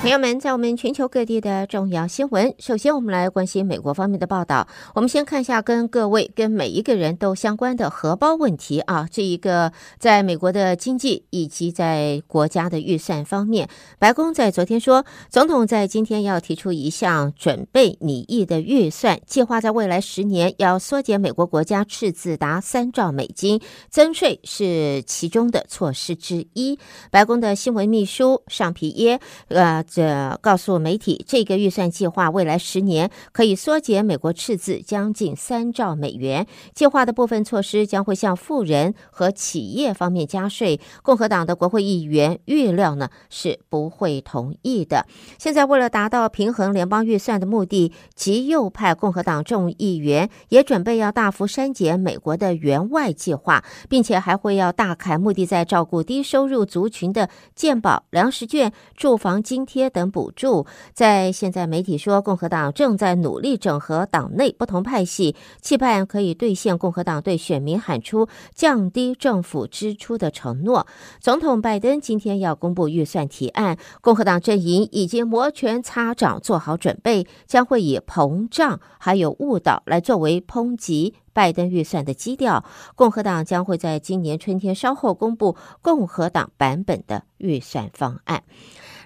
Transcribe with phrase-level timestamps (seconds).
[0.00, 4.66] 朋友们，在我们全球各地的重要新闻，首先我们来关心美国方面的报道。
[4.94, 9.06] 我们先看一下跟各位、跟每一个人都相关的荷包问题啊。
[9.12, 13.68] 这一个在美国的经济以及在国家的预算方面，
[13.98, 26.78] 白宫在昨天说，总统在今天要提出一项准备拟议的预算，计划在未来十年要缩减美国国家赤字达三兆美金，增税是其中的措施之一。
[27.10, 29.84] 白宫的新闻秘书尚皮耶，呃。
[30.00, 36.46] 这告诉媒体，这个预算计划未来十年可以缩减美国赤字将近三兆美元。
[36.74, 40.80] 计划的部分措施将会向富人和企业方面加税。
[41.02, 45.04] 共和党的国会议员预料呢是不会同意的。
[45.38, 59.79] 现在为了达到平衡联邦预算的目的，极右派共和党众议员也准备要大幅删减美国的援外计划，并且还会要大砍目的在照顾低收入族群的健保、粮食券、住房津贴。
[59.88, 70.86] 等补助，在现在媒体说，共和党正在努力整合党内不同派系，期盼可以兑现共和党对选民喊出降低政府支出的承诺。
[71.20, 82.64] 总统拜登今天要公布预算提案，共和党阵营已经摩拳擦掌，做好准备，将会以膨胀还有误导来作为抨击拜登预算的基调。
[82.96, 88.42] 共和党将会在今年春天稍后公布共和党版本的预算方案。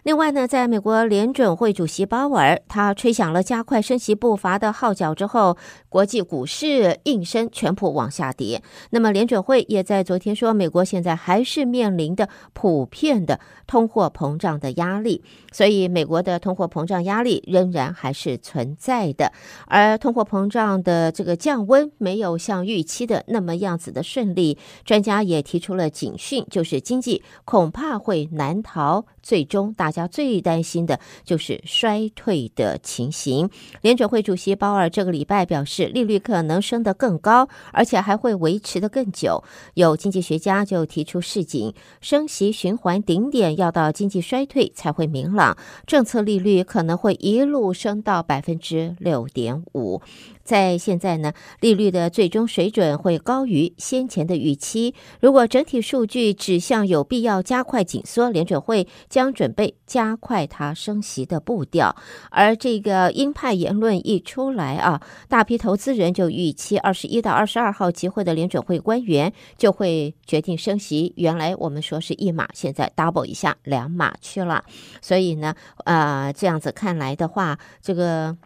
[0.04, 5.56] 另外呢，在美国联准会主席鲍尔他吹响了加快升息步伐的号角之后，
[5.88, 8.62] 国际股市应声全部往下跌。
[8.90, 19.32] 那么联准会也在昨天说，美国现在还是面临的普遍的通货膨胀的压力，所以美国的通货膨胀压力仍然还是存在的。
[19.68, 29.93] 而通货膨胀的这个降温没有像预期的那么样子的顺利，专家也提出了警讯，就是经济恐怕会难逃最终大。
[29.94, 33.48] 家最担心的就是衰退的情形。
[33.80, 39.42] 联准会主席鲍尔这个礼拜表示，利率可能升得更高，而且还会维持得更久。
[39.74, 45.56] 有经济学家就提出示警，升息循环顶点要到经济衰退才会明朗，
[45.86, 50.02] 政策利率可能会一路升到百分之六点五。
[50.44, 54.94] 在现在呢，利率的最终水准会高于先前的预期。
[55.20, 61.96] 如果整体数据指向有必要加快紧缩，联准会将准备加快它升息的步调。
[62.30, 71.14] 而这个鹰派言论一出来啊，大批投资人就预期二十一到二十二号集会的联准会官员就会决定升息。
[71.16, 74.62] 原来我们说是一码，现在 double 一下两码去了。
[75.00, 78.36] 所以呢，啊、这样子看来的话，这个。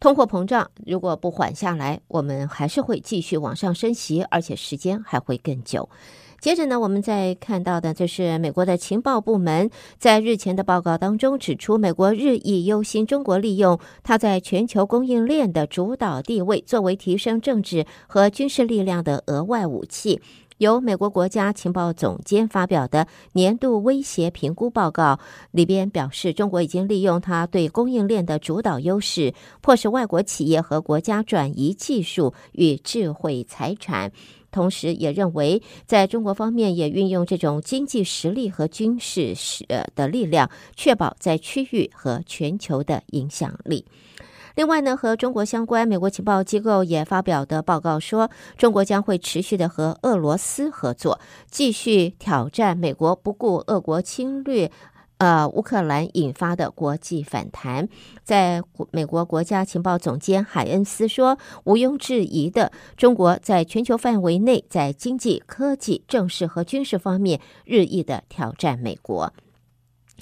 [0.00, 5.88] 通货膨胀如果不缓下来，我们还是会继续往上升息，而且时间还会更久。
[6.40, 20.20] 接着呢，我们再看到的就是美国的情报部门在日前的报告当中指出，美国日益忧心中国利用它在全球供应链的主导地位，作为提升政治和军事力量的额外武器。
[20.58, 25.20] 由美国国家情报总监发表的年度威胁评估报告
[25.52, 34.12] 里边表示，中国已经利用它对供应链的主导优势，迫使外国企业和国家转移技术与智慧财产。
[34.50, 39.34] 同时，也认为在中国方面也运用这种经济实力和军事
[39.68, 43.84] 呃的力量，确保在区域和全球的影响力。
[44.58, 54.68] 另外呢，和中国相关，美国情报机构也发表的报告说，中国将会持续的和俄罗斯合作，继续挑战美国不顾俄国侵略，
[55.18, 57.88] 呃，乌克兰引发的国际反弹。
[58.24, 58.60] 在
[58.90, 69.32] 美国国家情报总监海恩斯说，毋庸置疑的，中国在全球范围内，在经济、科技、政治和军事方面日益的挑战美国。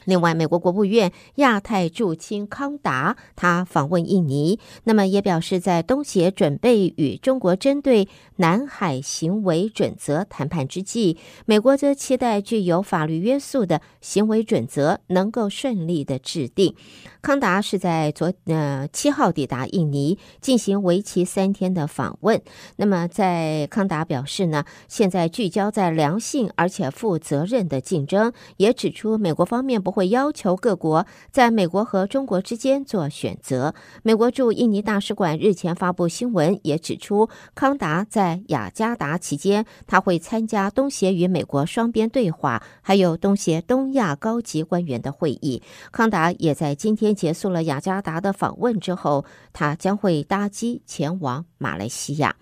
[0.06, 16.74] 另外，美国国务院亚太驻青康达他访问印尼，那么也表示在东协准备与中国针对南海行为准则谈判之际，美国则期待具有法律约束的行为准则能够顺利的制定。
[17.20, 22.40] 康达是在昨呃七号抵达印尼，进行为期三天的访问。
[22.76, 33.74] 那么，在康达表示呢，现在聚焦在良性而且负责任的竞争，也指出美国方面不会要求各国在美国和中国之间做选择。
[34.02, 45.62] 美国驻印尼大使馆日前发布新闻，也指出康达在雅加达期间，他会参加东协与美国双边对话，还有东协东亚高级官员的会议。
[45.90, 47.06] 康达也在今天。
[47.16, 52.36] 结束了雅加达的访问之后，他将会搭机前往马来西亚。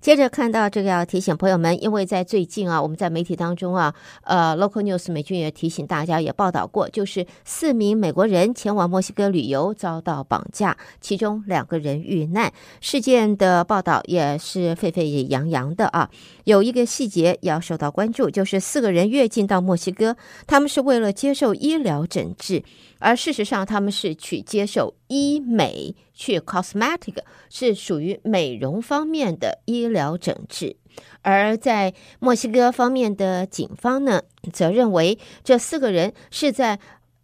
[0.00, 12.50] 接着看到这个，要提醒朋友们，因为在最近啊，我们在媒体当中啊，呃，Local News 美军也提醒大家，也报道过，就是四名美国人前往墨西哥旅游遭到绑架，其中两个人遇难。
[12.80, 16.08] 事件的报道也是沸沸扬扬的啊。
[16.44, 22.62] 有一个细节要受到关注，就是四个人越境到墨西哥，他们是为了接受医疗诊治。
[22.98, 27.16] 而事实上，他们是去接受医美，去 cosmetic
[27.48, 30.76] 是属于美容方面的医疗诊治。
[31.22, 34.20] 而在墨西哥方面的警方呢，
[34.52, 36.78] 则认为这四个人是在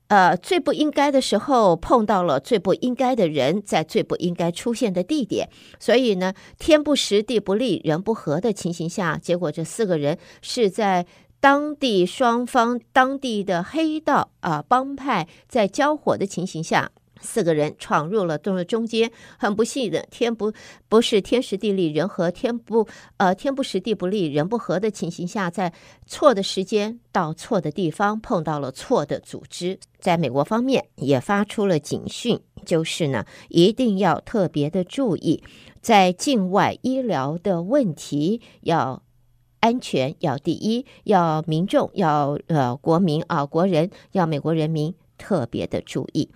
[0.08, 11.06] 呃最不应该的时候碰到了最不应该的人，在最不应该出现的地点，所以呢，天不时、地不利、人不和的情形下，结果这四个人是在。
[11.38, 16.90] 当地双方当地的黑道啊帮派在交火的情形下，
[17.20, 20.52] 四个人闯入了洞的中间，很不幸的天不
[20.88, 22.86] 不是天时地利人和，天不
[23.16, 25.72] 呃天不时地不利人不和的情形下，在
[26.06, 35.42] 错的时间到错的地方碰到了错的组织，在美国方面也发出了警讯，就是呢一定要特别的注意，
[35.80, 39.02] 在境外医疗的问题要。
[39.58, 46.30] 安全要第一，要民众要呃国民啊国人要美国人民特别的注意。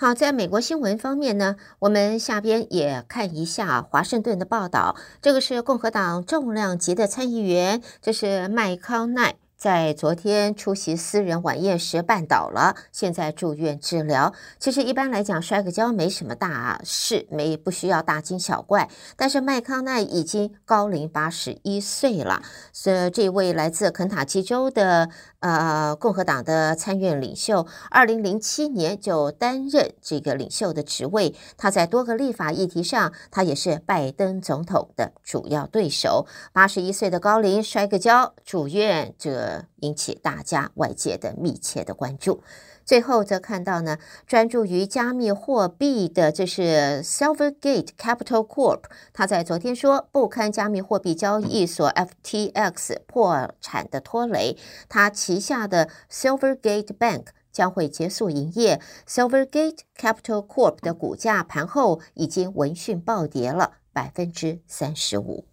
[0.00, 4.94] 好，在美国新闻方面呢，我们下边也看一下华盛顿的报道。
[5.20, 9.34] 这个是共和党重量级的参议员，这是麦康奈。
[9.58, 14.32] 在昨天出席私人晚宴时绊倒了，现在住院治疗。
[14.60, 18.88] 其实一般来讲，摔个跤没什么大事，没不需要大惊小怪。
[19.16, 22.40] 但是麦康奈已经高龄八十一岁了，
[22.72, 25.10] 所以这位来自肯塔基州的
[25.40, 31.34] 呃共和党的参院领袖，二零零七年就担任这个领袖的职位。
[31.56, 36.28] 他在多个立法议题上，他也是拜登总统的主要对手。
[36.52, 39.47] 八十一岁的高龄摔个跤住院，这。
[39.80, 42.42] 引起大家外界的密切的关注。
[42.84, 48.84] 最后则看到呢，专注于加密货币的，这是 Silvergate Capital Corp。
[49.12, 54.56] 他在昨天说，不堪加密货币交易所 FTX 破产的拖累，
[54.88, 58.80] 他旗下的 Silvergate Bank 将会结束营业。
[59.06, 65.47] Silvergate Capital Corp 的股价盘后已经闻讯暴跌了百分之三十五。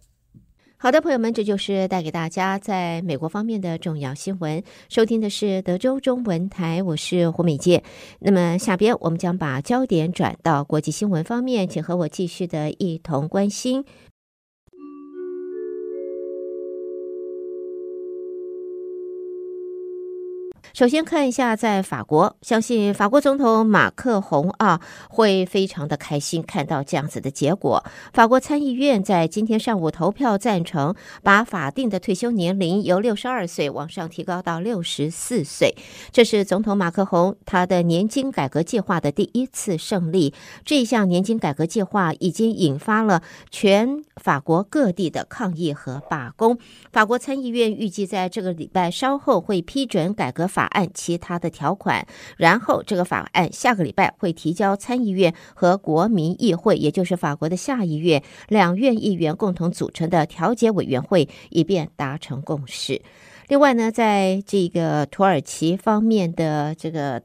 [0.78, 4.62] 好的，朋友们，这就是带给大家在美国方面的重要新闻。
[4.90, 7.82] 收听的是德州中文台，我是胡美健。
[8.18, 13.86] 那么下边我们将把焦点转到国际新闻方面，请和我继续的一同关心。
[20.76, 24.78] 首先看一下，在法国，相信法国总统马克宏啊
[25.08, 27.82] 会非常的开心看到这样子的结果。
[28.12, 35.74] 法国参议院在今天上午投票赞成，把法定的退休年龄由六十二岁往上提高到六十四岁。
[36.12, 40.34] 这是总统马克宏他的年金改革计划的第一次胜利。
[40.66, 46.58] 这项年金改革计划已经引发了全法国各地的抗议和罢工。
[46.92, 50.65] 法国参议院预计在这个礼拜稍后会批准改革法。
[50.66, 63.02] 按其他的条款，然后这个法案下个礼拜会提交参议院和国民议会，也就是法国的下议院，两院议员共同组成的调解委员会，以便达成共识。
[63.48, 67.22] 另外呢，在这个土耳其方面的这个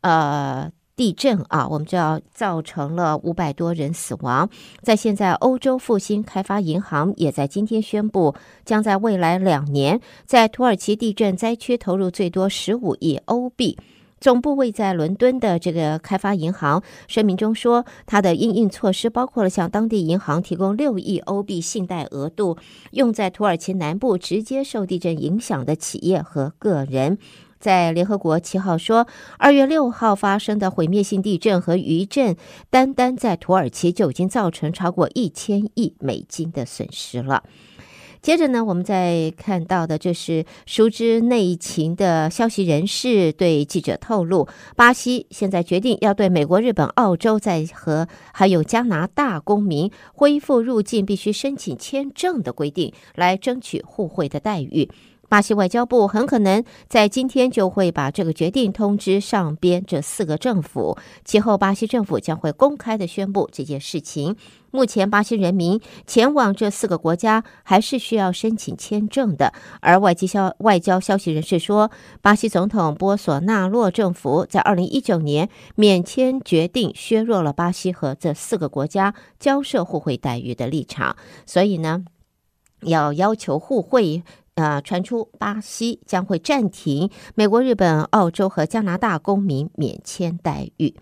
[0.00, 0.70] 呃。
[0.96, 4.48] 地震啊，我们知道造成了五百多人死亡。
[4.80, 8.34] 在现在，欧洲复兴开发银行也在今天宣布，
[8.64, 13.76] 将在未来两年在土耳其地震灾区投入最多十五亿欧币。
[14.20, 22.56] 总部位在伦敦的这个开发银行声明中说，它的应应措施包括了向当地银行提供六亿欧币信贷额度，
[22.92, 27.18] 用在土耳其南部直接受地震影响的企业和个人。
[27.64, 32.36] 在联合国七号说，二月六号发生的毁灭性地震和余震，
[32.68, 37.42] 单单在土耳其就已经造成超过一千亿美金的损失了。
[38.20, 54.90] 接着呢，我们再看到的就是熟知内情的消息人士对记者透露，巴西现在决定要对美国、日本、澳洲在和还有加拿大公民恢复入境必须申请签证的规定，来争取互惠的待遇。
[55.34, 64.36] 巴西外交部很可能在今天就会把这个决定通知上边这四个政府，其后巴西政府将会公开的宣布这件事情。
[64.70, 69.52] 目前，巴西人民前往这四个国家还是需要申请签证的。
[69.80, 71.90] 而外交消外交消息人士说，
[72.22, 82.04] 巴西总统波索纳洛政府在二零一九年免签决定削弱了巴西和这四个国家交涉互惠待遇的立场，所以呢。
[82.86, 84.22] 要要求互惠。
[84.54, 90.94] 呃，传出巴西将会暂停美国、日本、澳洲和加拿大公民免签待遇。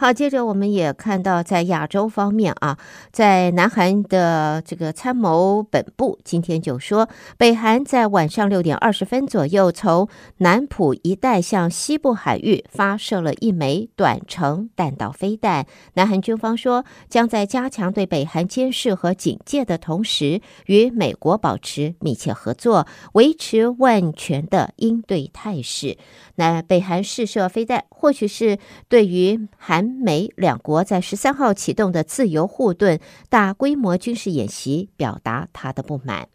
[0.00, 2.78] 好，接着我们也看到，在亚洲方面啊，
[3.10, 15.66] 在南韩的这个参谋本部今天就说，北韩在晚上六点二十分左右从南浦一带向西部海域发射了一枚短程弹道飞弹。
[15.94, 25.98] 南韩军方说，将在加强对北韩监视和警戒的同时，与美国保持密切合作，维持万全的应对态势。
[26.36, 36.28] 那北韩试射飞弹，或许是对于韩美两国在十三号启动的自由护盾大规模军事演习，表达他的不满。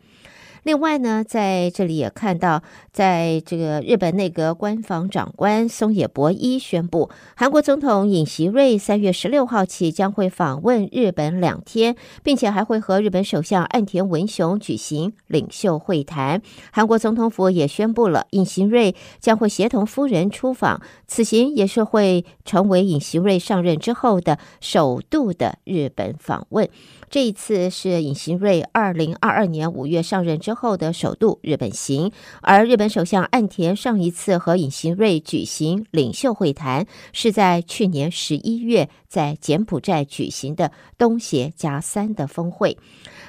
[0.64, 16.42] 另外呢，在这里也看到，在这个日本内阁官房长官松野博一宣布，韩国总统尹锡瑞三月十六号起将会访问日本两天，并且还会和日本首相岸田文雄举行领袖会谈。
[16.72, 26.70] 韩国总统府也宣布了，尹锡瑞将会协同夫人出访，此行也是会成为尹锡瑞上任之后的首度的日本访问。
[27.14, 42.80] 这一次是尹锡悦二零二二年五月上任之后的首度日本行，而日本首相岸田上一次和尹锡悦举行领袖会谈，是在去年十一月在柬埔寨举行的东协加三的峰会。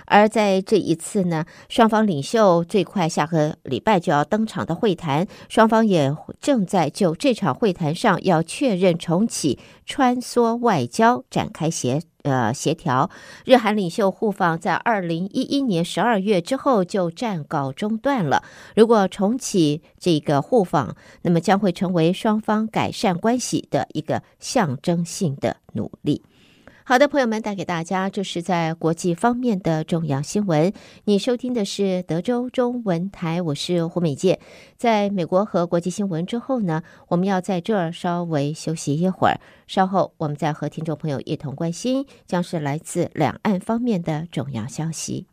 [0.06, 13.09] 而在这一次呢，双方领袖最快下个礼拜就要登场的会谈，双方也正在就这场会谈上要确认重启穿梭外交展开协呃协调。
[13.47, 18.43] 日韩领袖互访在二零一一年十二月之后就暂告中断了。
[18.76, 26.23] 如果重启这个互访，那么将会成为双方改善关系的一个象征性的努力。
[26.86, 30.70] 好的，朋友们，带给大家这是在国际方面的重要新闻。
[31.04, 34.38] 你收听的是德州中文台，我是胡美健。
[34.76, 45.26] 在美国和国际新闻之后呢，我们要在这儿稍微休息一会儿，稍后我们再和听众朋友一同关心，将是来自两岸方面的重要消息。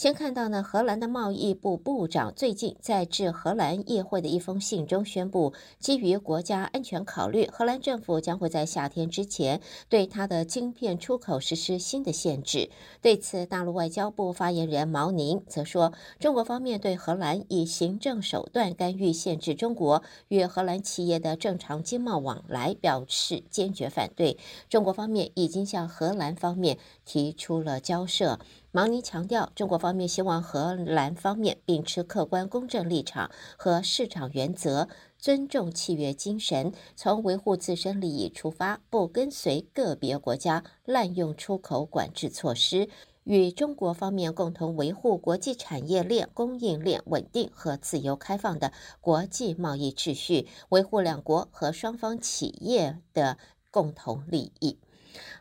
[0.00, 12.70] 先看到呢，荷兰的贸易部部长最近在致荷兰议会的一封信中宣布，基于国家安全考虑，荷兰政府将会在夏天之前对它的晶片出口实施新的限制。
[13.02, 24.38] 对此，大陆外交部发言人毛宁则说，中国方面对荷兰以行政手段干预、限制中国与荷兰企业的正常经贸往来表示坚决反对。
[24.70, 28.38] 中国方面已经向荷兰方面提出了交涉。
[28.72, 42.88] 毛宁强调，中国方面希望荷兰方面秉持客观公正立场和市场原则，尊重契约精神，从维护自身利益出发，不跟随个别国家滥用出口管制措施，
[43.24, 53.36] 与中国方面共同维护国际产业链、供应链稳定和自由开放的国际贸易秩序，维护两国和双方企业的
[53.72, 54.78] 共同利益。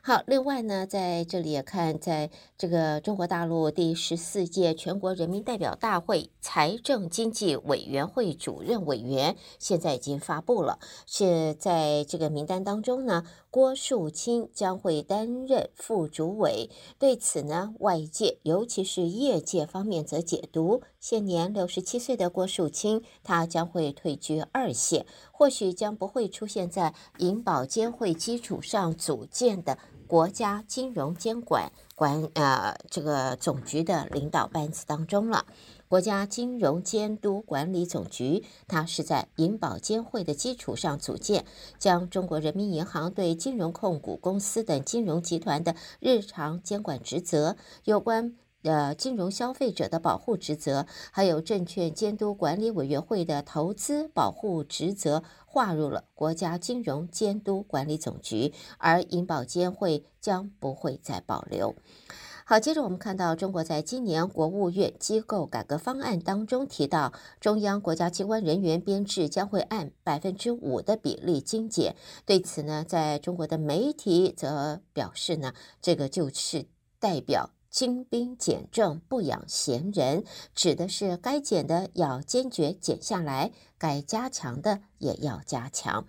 [0.01, 16.69] 好，另外呢，在这里也看，在这个中国大陆第十四届全国人民代表大会财政经济委员会主任委员现在已经发布了，是在这个名单当中呢，郭树清将会担任副主委。
[16.97, 29.77] 对此呢，外界尤其是业界方面则解读，现年六十七岁的郭树清，他将会退居二线，或许将不会出现在银保监会基础上组建的。
[30.07, 35.45] 国家金融监管管呃这个总局的领导班子当中了。
[35.87, 41.45] 国家金融监督管理总局，它是在银保监会的基础上组建，
[41.77, 48.35] 将中国人民银行对金融控股公司等金融集团的日常监管职责有关。
[48.63, 61.73] 呃，金融消费者的保护职责，还有证券监督管理委员会的投资保护职责，划入了国家金融监督管理总局，而银保监会将不会再保留。
[62.43, 71.95] 好，接着我们看到，中国在今年国务院机构改革方案当中提到，中央国家机关人员编制将会按百分之五的比例精简。
[72.25, 76.65] 对此呢，在中国的媒体则表示呢，这个就是
[76.99, 77.51] 代表。
[77.69, 80.23] 精兵简政，不养闲人，
[80.55, 86.05] 指的是该减的要坚决减下来，该加强的也要加强。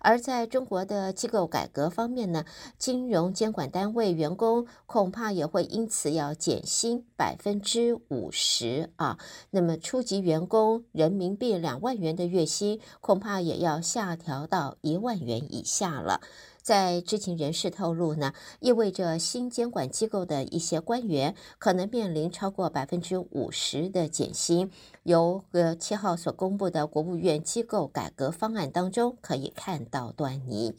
[0.00, 2.44] 而在中国的机构改革方面呢，
[2.78, 9.18] 金融监管单位员工恐怕也会因此要减薪百分之五十啊。
[9.50, 16.20] 那么初级员工人民币两万元的月薪，恐怕也要下调到一万元以下了。
[16.64, 24.70] 在知情人士透露呢，意味着新监管机构的一些官员可能面临超过百分之五十的减薪。
[25.02, 30.74] 由呃七号所公布的国务院机构改革方案当中可以看到端倪。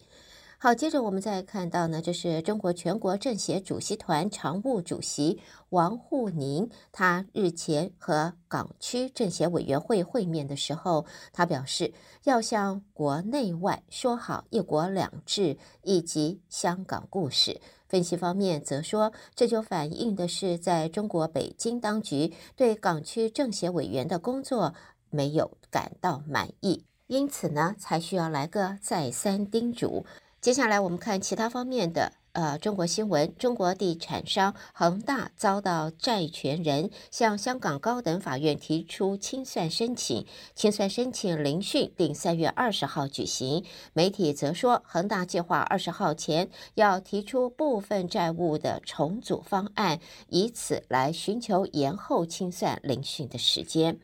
[0.65, 11.93] 好，接着我们再看到呢，就是中国全国政协主席团常务主席王沪宁，他日前和港区政协委员会会面的时候，他表示
[12.23, 15.55] 要向国内外说好“一国两制”
[15.85, 17.61] 以及香港故事。
[17.87, 24.73] 分析方面则说，这就反映的是在中国北京当局对港区政协委员的工作
[25.11, 30.03] 没有感到满意，因此呢，才需要来个再三叮嘱。
[30.45, 33.35] 接下来我们看其他方面的呃中国新闻。
[33.35, 40.23] 中国地产商恒大遭到债权人向香港高等法院提出清算申请，
[40.53, 43.65] 清算申请聆讯定三月二十号举行。
[43.93, 49.99] 媒体则说，恒大计划二十号前要提出部分债务的重组方案，
[50.29, 53.97] 以此来寻求延后清算聆讯的时间。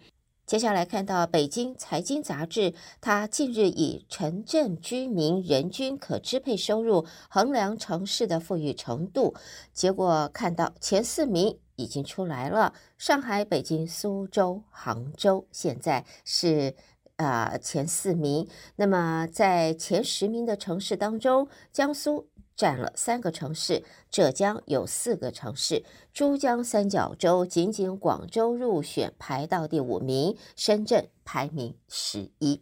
[0.51, 9.34] 接下来看到北京财经杂志，它近日以城镇居民人均可支配收入衡量城市的富裕程度，
[9.72, 16.75] 结果看到前四名已经出来了，上海、北京、苏州、杭州现在是
[17.15, 18.46] 啊、呃、前四名。
[18.75, 22.27] 那么在前十名的城市当中，江苏。
[22.62, 32.62] 占了三个城市，浙江有四个城市，珠江三角洲仅仅广州入选排到第五名，深圳排名十一。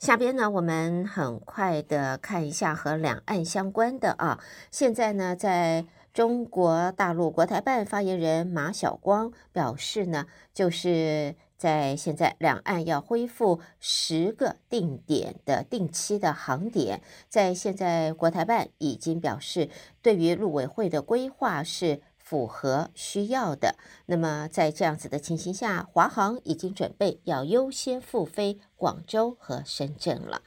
[0.00, 4.40] 下边呢，我们很快的看一下和两岸相关的啊，
[4.72, 11.36] 现在呢，在中国大陆国台办发言人马晓光表示呢，就是。
[11.60, 17.02] 在现在，两岸要恢复十个定点的定期的航点。
[17.28, 19.68] 在现在，国台办已经表示，
[20.00, 23.76] 对于陆委会的规划是符合需要的。
[24.06, 30.40] 那么，在这样子的情形下，华航已经准备要优先复飞广州和深圳了。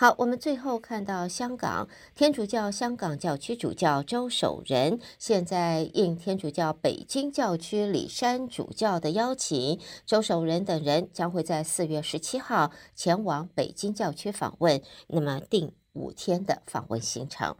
[0.00, 17.54] 好，我们最后看到香港天主教香港教区主教周守仁，现在应天主教北京教区李山主教的邀请，周守仁等人将会在四月十七号前往北京教区访问，那么定五天的访问行程，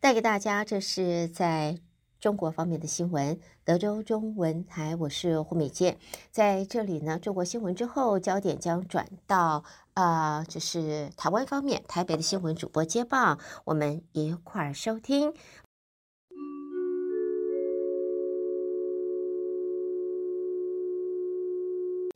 [0.00, 0.64] 带给大家。
[0.64, 1.78] 这是在。
[2.24, 5.98] 中国方面的新闻，德州中文台，我是胡美健，
[6.30, 7.18] 在这里呢。
[7.18, 15.34] 中国新闻之后，焦点将转到啊，就是台湾方面，台北的新闻主播接棒，我们一块儿收听。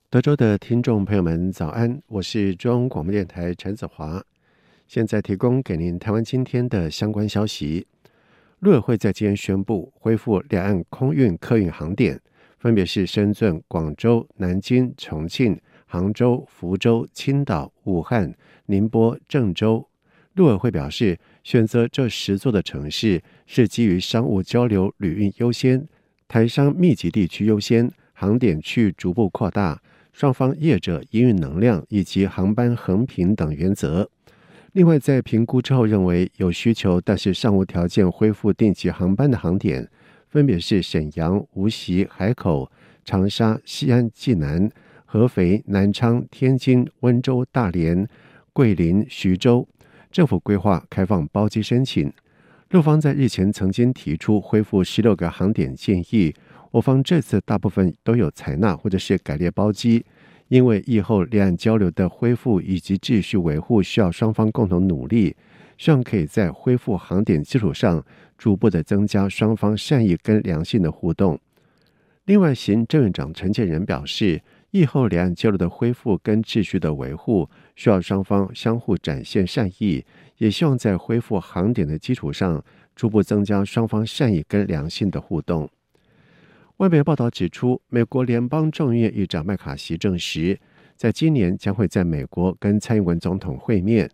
[0.08, 4.24] 德州的听众朋友们，早安，我是中央广播电台陈子华，
[4.86, 7.86] 现在提供给您台湾今天的相关消息。
[8.60, 12.20] 陆委会在今天宣布恢复两岸空运客运航点，
[12.58, 18.34] 分别是深圳、广州、南京、重庆、杭州、福州、青岛、武汉、
[18.66, 19.88] 宁波、郑州。
[20.34, 25.86] 陆委会表示，选择这十座的城市是基于商务交流、旅运优先、
[26.26, 29.80] 台商密集地区优先、航点区域逐步扩大、
[30.12, 34.10] 双方业者营运能量以及航班横平等原则。
[34.72, 39.88] 另外，在评估之后，认为有需求但是尚无条件恢复定期航班的航点，
[40.28, 42.70] 分别是沈阳、无锡、海口、
[43.04, 44.70] 长沙、西安、济南、
[45.06, 48.06] 合肥、南昌、天津、温州、大连、
[48.52, 49.66] 桂林、徐州。
[50.12, 52.12] 政府规划开放包机申请。
[52.70, 56.34] 陆方在日前曾经提出恢复十六个航点建议，
[56.70, 60.04] 我方这次大部分都有采纳或者是改列包机。
[60.48, 65.36] 因为疫后两岸交流的恢复以及秩序维护需要双方共同努力，
[65.76, 68.04] 希望可以在恢复航点基础上，
[68.36, 71.38] 逐步的增加双方善意跟良性的互动。
[72.24, 80.04] 另外，行政院长陈建仁表示，疫后两岸交流的恢复跟秩序的维护，需要双方相互展现善意，
[80.36, 82.62] 也希望在恢复航点的基础上，
[82.94, 85.70] 逐步增加双方善意跟良性的互动。
[86.78, 90.56] 外媒报道指出，美国联邦众议院议长麦卡锡证实，
[90.94, 94.08] 在今年将会在美国跟蔡英文总统会面。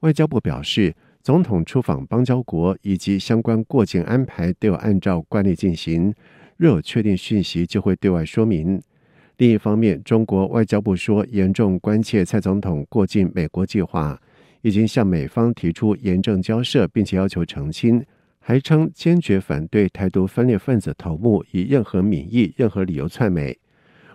[0.00, 6.14] 外交部表示，总统出访邦交国以及相关过境安排都有按照惯例进行，
[6.56, 8.80] 若有确定讯息就会对外说明。
[9.38, 14.16] 另一方面，中国外交部说，严重关切蔡总统过境美国计划，
[14.62, 18.06] 已经向美方提出严正交涉，并且要求澄清。
[18.48, 23.58] 还称坚决反对台独分裂分子头目以任何名义、任何理由窜美。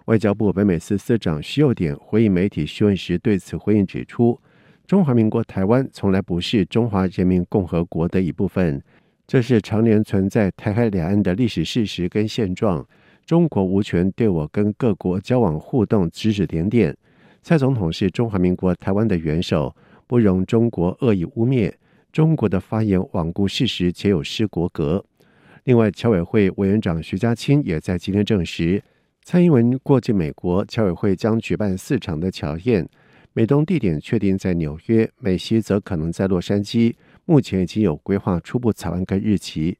[0.06, 4.40] 外交部北美司司长徐又典回应媒体询问时，对此回应指出，
[4.88, 8.82] 中华民国台湾从来不是中华人民共和国的一部分，
[9.28, 12.88] 这是常年存在台海两岸的历史事实跟现状。
[13.26, 16.96] 中国无权对我跟各国交往互动指指点点。
[17.42, 19.76] 蔡总统是中华民国台湾的元首，
[20.08, 21.74] 不容中国恶意污蔑。
[22.12, 25.06] 中国的发言罔顾事实，且有失国格。
[25.64, 28.84] 另外，侨委会委员长徐家清也在今天证实，
[29.24, 32.90] 蔡英文过境美国，侨委会将举办四场的侨宴，
[33.34, 36.96] 美东地点确定在纽约，美西则可能在洛杉矶。
[37.26, 39.78] 目前已经有规划初步草案跟日期。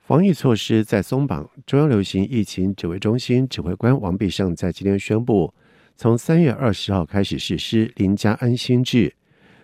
[0.00, 5.54] 防疫措施在松绑，中央流行疫情指挥中心指挥官王必胜在今天宣布。
[5.94, 9.14] 从三月二十号开始实施零加安心制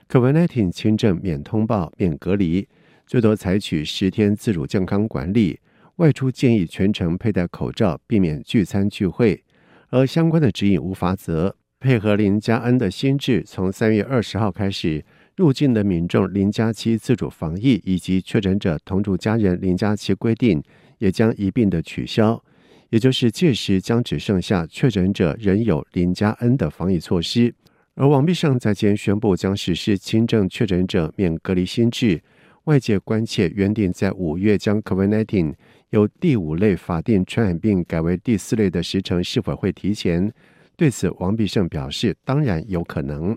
[0.09, 2.67] ，COVID-19 轻症免通报、免隔离，
[3.07, 5.61] 最多采取十天自主健康管理。
[5.97, 9.43] 外出建议全程佩戴口罩，避免聚餐聚会。
[9.91, 15.05] 而相关的指引无法则，配合零加 N 的新制，从三月二十号开始，
[15.37, 20.63] 入境的民众零加七自主防疫以及确诊者同住家人零加七规定，
[20.99, 22.43] 也将一并的取消。
[22.91, 27.55] 也就是届时将只剩下确诊者仍有零加 N 的防疫措施，
[28.01, 32.23] 而王必胜在今天宣布将实施轻症确诊者免隔离新制。
[32.67, 35.53] 外界关切原定在五月将 COVID-19
[35.91, 40.33] 由第五类法定传染病改为第四类的时程是否会提前？
[40.77, 43.37] 对此，王必胜表示当然有可能。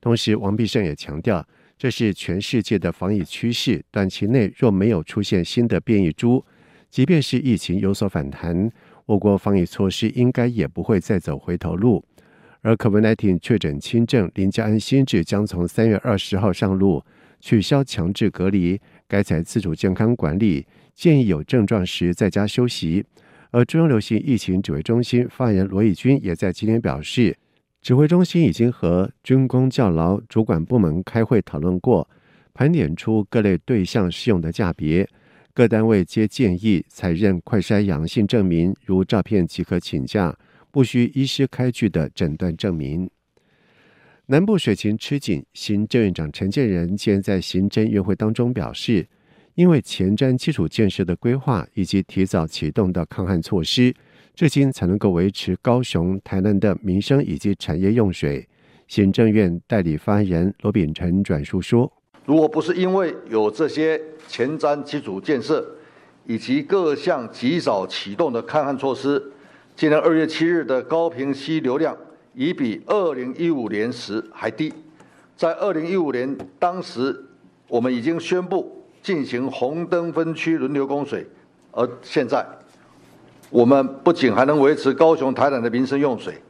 [0.00, 1.44] 同时，王必胜也强调，
[1.76, 6.44] 这是全世界的防疫趋势，短期内若没有出现新的变异株，
[6.92, 8.70] 即便是疫情有所反弹。
[9.06, 12.04] 我国防疫措施应该也不会再走回头路，
[12.66, 17.00] 而 COVID-19 确诊轻症零加 N 新制将从三月二十号上路，
[17.38, 23.06] 取消强制隔离，改采自主健康管理，建议有症状时在家休息。
[23.52, 27.38] 而中央流行疫情指挥中心发言人罗益军也在今天表示，
[27.80, 32.10] 指挥中心已经和军工教劳主管部门开会讨论过，
[32.52, 35.08] 盘点出各类对象适用的价别。
[35.54, 40.36] 各单位皆建议采认快筛阳性证明，如照片即可请假，
[40.76, 43.08] 不需医师开具的诊断证明。
[44.26, 49.08] 南部水情吃紧，行政院长陈建仁今天在行政院会当中表示，
[49.54, 53.94] 因为前瞻基础建设的规划以及提早启动的抗旱措施，
[54.34, 58.46] 至今才能够维持高雄、台南的民生以及产业用水。
[58.86, 61.90] 行政院代理发言人罗秉成转述说。
[62.26, 65.78] 如果不是因为有这些前瞻基础建设
[66.26, 69.32] 以及各项及早启动的抗旱措施，
[69.76, 71.94] 今年二月七日的高屏溪流量
[72.32, 74.72] 已比二零一五年时还低。
[75.36, 77.22] 在二零一五年，当时
[77.68, 81.26] 我们已经宣布进行红灯分区轮流供水，
[81.72, 82.42] 而现在
[83.50, 86.40] 我们不仅还能维持高雄、台南的民生用水，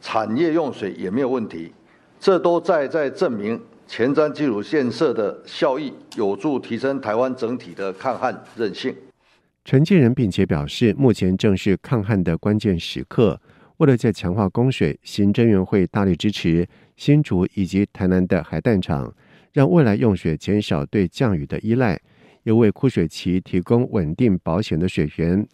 [0.00, 1.72] 产业用水也没有问题，
[2.18, 3.60] 这都在在证明。
[3.86, 8.92] 前瞻基础建设的效益有助提升台湾整体的抗旱韧性。
[9.66, 13.40] 陈建仁并且表示，目前正是抗旱的关键时刻，
[13.78, 19.12] 为了在强化供水，行政院会大力支持新竹以及台南的海淡厂，
[19.52, 22.00] 让未来用水减少对降雨的依赖，
[22.44, 25.44] 又为枯水期提供稳定保险的水源。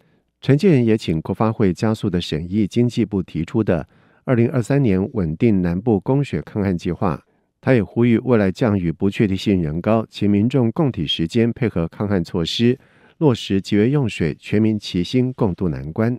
[0.43, 3.89] 陈建仁也请国发会加速的审议经济部提出的
[4.25, 7.19] 二零二三年稳定南部供水抗旱计划。
[7.63, 12.79] 他也呼吁未来降雨不确定性仍高，请民众共体时间，配合抗旱措施，
[13.23, 16.19] 落实节约用水，全民齐心共度难关。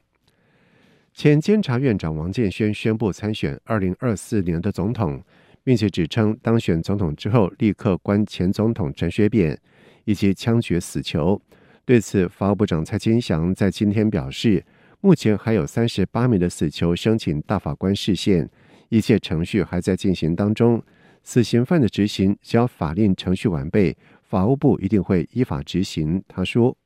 [1.13, 5.21] 前监察院长王建煊宣布参选二零二四年的总统，
[5.65, 9.59] 并且指称当选总统之后立刻关前总统陈水扁
[10.05, 11.41] 以及枪决死囚。
[11.83, 14.63] 对此，法务部长蔡清祥在今天表示，
[15.01, 18.49] 目前还有三十八名的死囚申请大法官释宪，
[18.87, 20.81] 一切程序还在进行当中。
[21.21, 26.23] 死刑犯的执行，只要法令程序完备，法务部一定会依法执行。
[26.29, 26.77] 他说：“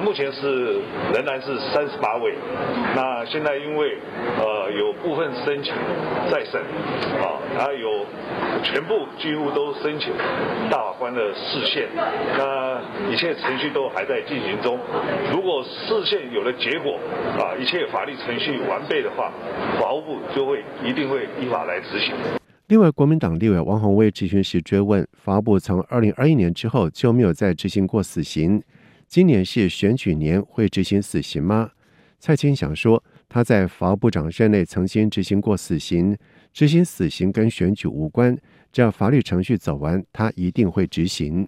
[0.00, 0.80] 目前是
[1.12, 2.34] 仍然是三十八位。
[2.94, 3.98] 那现在因为
[4.38, 5.74] 呃有部分申请
[6.30, 6.60] 再审，
[7.20, 8.06] 啊，然后有
[8.62, 10.12] 全部几乎都申请
[10.70, 11.88] 大法官的释宪。
[12.38, 14.78] 那一切程序都还在进行中。
[15.30, 16.98] 如果释宪有了结果，
[17.38, 19.32] 啊，一切法律程序完备的话，
[19.78, 22.14] 法务部就会一定会依法来执行。”
[22.68, 28.62] 另外，国民党立委王鸿薇质询时追问，法务部从二零二一年之后就没有再执行过死刑，
[29.12, 31.72] 今年是选举年，会执行死刑吗？
[32.18, 36.16] 蔡清祥说，他在法务部长任内曾经执行过死刑，
[36.50, 38.34] 执行死刑跟选举无关，
[38.72, 41.46] 只要法律程序走完，他一定会执行。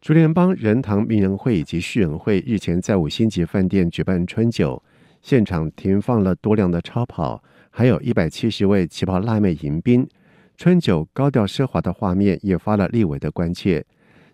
[0.00, 4.82] 竹联帮仁堂名人会以及旭人会日前在五星级饭店举办春酒，
[5.20, 7.44] 现场停放了多辆的超跑。
[7.68, 10.08] 还有一百七十位旗袍辣妹迎宾，
[10.56, 13.84] 春酒高调奢华的画面引发了立委的关切。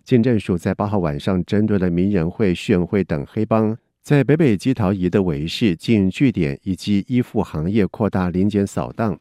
[0.03, 9.17] 警政署在八号晚上针对了名人会、炫会等黑帮，在北北基桃宜的维视经营据点以及依附行业扩大临检扫荡。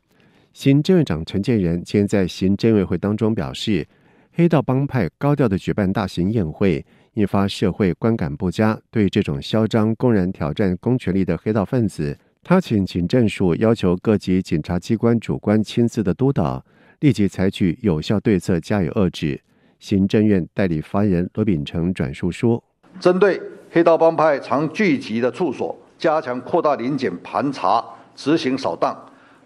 [0.52, 3.86] 行政院长陈建仁今天在行政委会当中表示，
[4.32, 8.80] 黑道帮派高调的举办大型宴会，引发社会观感不佳。
[8.90, 16.64] 对这种嚣张、公然挑战公权力的黑道分子，他请警政署要求各级检察机关主观亲自的督导，
[17.00, 19.40] 立即采取有效对策加以遏制。
[19.80, 22.62] 行政院代理发言人罗秉成转述说
[23.00, 23.40] ：“针对
[23.70, 28.96] 黑道帮派常聚集的处所，加强扩大临检盘查，执行扫荡。”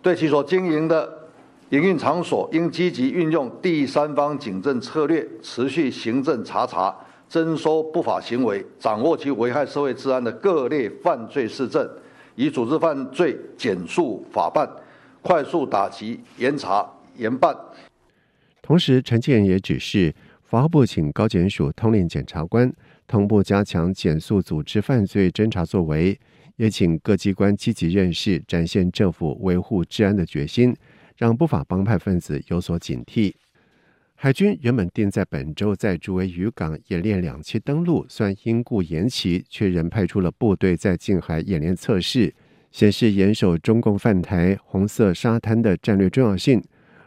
[0.03, 1.09] 对其所经营的
[1.71, 6.95] 营运场所，应积极运用第三方警政策略，持续行政查查、
[7.29, 11.89] 征收不法行为，掌握其危害社会治安的各类犯罪事证，
[12.35, 14.69] 以组织犯罪简速法办，
[15.23, 17.57] 快速打击、严查严办。
[18.61, 20.15] 同时，陈建仁也指示，
[20.55, 22.73] 法务部请高检署统领检察官，
[23.09, 26.17] 同步加强检肃组织犯罪侦查作为。
[26.55, 30.73] 也请各机关积极认识，展现政府维护治安的决心，
[31.17, 33.35] 让不法帮派分子有所警惕。
[34.15, 42.33] 海军原本定在本周在竹围渔港演练两栖登陆，虽因故延期，却仍派出了部队在近海演练测试，
[42.71, 46.63] 显示严守中共犯台红色沙滩的战略重要性。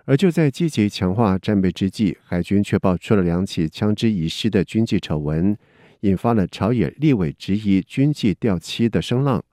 [0.07, 5.55] 而就在积极强化战备之际，海军却爆出了两起枪支遗失的军纪丑闻。
[6.01, 9.43] 引发了朝野立委质疑军纪掉漆的声浪。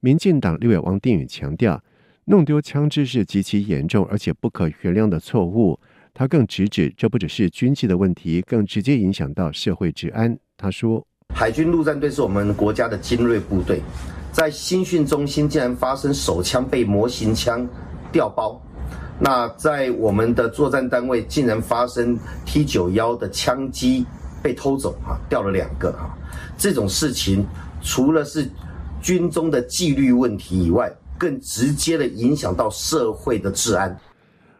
[0.00, 1.82] 民进党立委王定宇强调，
[2.26, 5.80] 弄丢枪支是极其严重而且不可原谅的错误。
[6.12, 10.36] 他更直指，这不只是军纪的问题，更直接影响到社会治安。
[10.58, 13.80] 他说：“海军陆战队是我们国家的精锐部队，
[14.32, 17.66] 在新训中心竟然发生手枪被模型枪
[18.12, 18.60] 调包，
[19.18, 24.04] 那在我们的作战单位竟然发生 T 九幺的枪机。”
[24.44, 26.14] 被偷走哈，掉了两个哈，
[26.58, 27.46] 这种事情
[27.80, 28.46] 除了是
[29.00, 33.98] 军中的纪律问题以外，更直接的影响到社会的治安。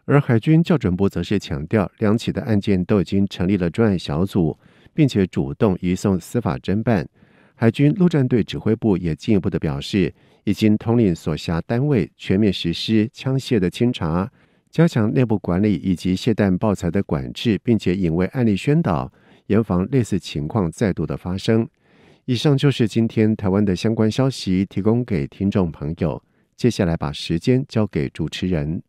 [0.06, 4.56] 而海军校准部则是强调，两起的案件都已经成立了专案小组，
[4.94, 7.06] 并且主动移送司法侦办。
[7.54, 10.14] 海军陆战队指挥部也进一步的表示，
[10.44, 14.32] 已经统领所辖单位全面实施枪械的清查，
[14.74, 19.12] 加强内部管理以及泄弹爆材的管制，并且引为案例宣导。
[19.46, 21.68] 严防类似情况再度的发生。
[22.24, 26.20] 以上就是今天台湾的相关消息，提供给听众朋友。
[26.56, 28.82] 接下来把时间交给主持人。